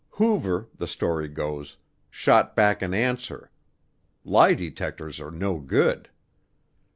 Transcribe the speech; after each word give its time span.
Hoover, 0.13 0.67
the 0.75 0.87
story 0.87 1.27
goes, 1.27 1.77
shot 2.09 2.55
back 2.55 2.81
an 2.81 2.91
answer 2.91 3.51
lie 4.23 4.55
detectors 4.55 5.19
are 5.19 5.29
no 5.29 5.59
good. 5.59 6.09